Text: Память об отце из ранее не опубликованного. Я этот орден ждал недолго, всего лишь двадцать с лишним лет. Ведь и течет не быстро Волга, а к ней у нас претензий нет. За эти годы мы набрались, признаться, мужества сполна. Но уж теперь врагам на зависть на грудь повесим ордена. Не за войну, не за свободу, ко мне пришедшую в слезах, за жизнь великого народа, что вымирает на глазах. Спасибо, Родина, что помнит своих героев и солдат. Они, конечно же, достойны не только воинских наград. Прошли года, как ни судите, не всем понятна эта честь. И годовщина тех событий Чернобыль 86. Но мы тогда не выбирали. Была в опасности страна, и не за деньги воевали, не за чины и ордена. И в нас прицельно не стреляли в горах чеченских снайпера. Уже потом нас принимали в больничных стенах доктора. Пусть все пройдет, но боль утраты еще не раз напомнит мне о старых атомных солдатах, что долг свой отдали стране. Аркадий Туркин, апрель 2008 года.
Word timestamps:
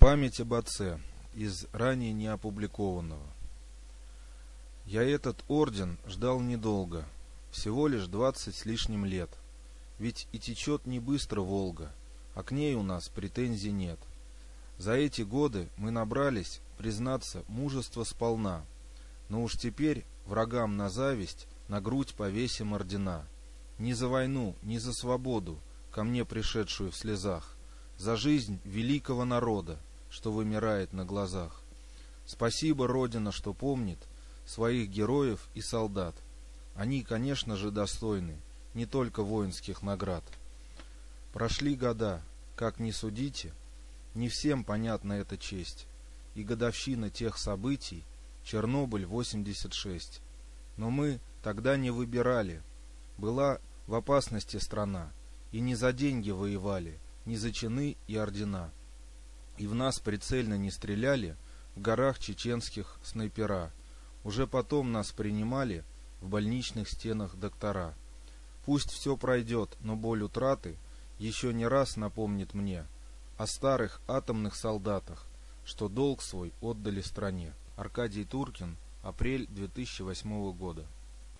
Память 0.00 0.40
об 0.40 0.54
отце 0.54 0.98
из 1.34 1.66
ранее 1.72 2.14
не 2.14 2.26
опубликованного. 2.26 3.26
Я 4.86 5.02
этот 5.02 5.44
орден 5.46 5.98
ждал 6.06 6.40
недолго, 6.40 7.04
всего 7.50 7.86
лишь 7.86 8.06
двадцать 8.06 8.54
с 8.54 8.64
лишним 8.64 9.04
лет. 9.04 9.28
Ведь 9.98 10.26
и 10.32 10.38
течет 10.38 10.86
не 10.86 11.00
быстро 11.00 11.42
Волга, 11.42 11.92
а 12.34 12.42
к 12.42 12.50
ней 12.50 12.74
у 12.76 12.82
нас 12.82 13.10
претензий 13.10 13.72
нет. 13.72 13.98
За 14.78 14.94
эти 14.94 15.20
годы 15.20 15.68
мы 15.76 15.90
набрались, 15.90 16.62
признаться, 16.78 17.44
мужества 17.46 18.04
сполна. 18.04 18.64
Но 19.28 19.42
уж 19.42 19.58
теперь 19.58 20.06
врагам 20.24 20.78
на 20.78 20.88
зависть 20.88 21.46
на 21.68 21.82
грудь 21.82 22.14
повесим 22.14 22.72
ордена. 22.72 23.26
Не 23.78 23.92
за 23.92 24.08
войну, 24.08 24.56
не 24.62 24.78
за 24.78 24.94
свободу, 24.94 25.58
ко 25.92 26.04
мне 26.04 26.24
пришедшую 26.24 26.90
в 26.90 26.96
слезах, 26.96 27.54
за 27.98 28.16
жизнь 28.16 28.60
великого 28.64 29.26
народа, 29.26 29.78
что 30.10 30.32
вымирает 30.32 30.92
на 30.92 31.04
глазах. 31.04 31.60
Спасибо, 32.26 32.86
Родина, 32.86 33.32
что 33.32 33.52
помнит 33.52 33.98
своих 34.46 34.88
героев 34.88 35.48
и 35.54 35.60
солдат. 35.60 36.14
Они, 36.74 37.02
конечно 37.02 37.56
же, 37.56 37.70
достойны 37.70 38.36
не 38.74 38.86
только 38.86 39.22
воинских 39.22 39.82
наград. 39.82 40.24
Прошли 41.32 41.74
года, 41.74 42.22
как 42.56 42.78
ни 42.78 42.90
судите, 42.90 43.52
не 44.14 44.28
всем 44.28 44.64
понятна 44.64 45.14
эта 45.14 45.36
честь. 45.36 45.86
И 46.34 46.44
годовщина 46.44 47.10
тех 47.10 47.38
событий 47.38 48.04
Чернобыль 48.44 49.06
86. 49.06 50.20
Но 50.76 50.90
мы 50.90 51.20
тогда 51.42 51.76
не 51.76 51.90
выбирали. 51.90 52.62
Была 53.18 53.58
в 53.86 53.94
опасности 53.94 54.56
страна, 54.56 55.10
и 55.52 55.60
не 55.60 55.74
за 55.74 55.92
деньги 55.92 56.30
воевали, 56.30 56.98
не 57.26 57.36
за 57.36 57.52
чины 57.52 57.96
и 58.06 58.16
ордена. 58.16 58.70
И 59.60 59.66
в 59.66 59.74
нас 59.74 59.98
прицельно 59.98 60.56
не 60.56 60.70
стреляли 60.70 61.36
в 61.76 61.82
горах 61.82 62.18
чеченских 62.18 62.96
снайпера. 63.02 63.70
Уже 64.24 64.46
потом 64.46 64.90
нас 64.90 65.12
принимали 65.12 65.84
в 66.22 66.30
больничных 66.30 66.88
стенах 66.88 67.36
доктора. 67.36 67.92
Пусть 68.64 68.90
все 68.90 69.18
пройдет, 69.18 69.76
но 69.82 69.96
боль 69.96 70.22
утраты 70.22 70.78
еще 71.18 71.52
не 71.52 71.66
раз 71.66 71.98
напомнит 71.98 72.54
мне 72.54 72.86
о 73.36 73.46
старых 73.46 74.00
атомных 74.08 74.56
солдатах, 74.56 75.26
что 75.66 75.90
долг 75.90 76.22
свой 76.22 76.54
отдали 76.62 77.02
стране. 77.02 77.52
Аркадий 77.76 78.24
Туркин, 78.24 78.78
апрель 79.02 79.46
2008 79.50 80.52
года. 80.52 80.86